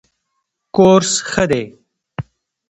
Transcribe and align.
کورس 0.75 1.11
ښه 1.29 1.43
دی. 1.51 1.63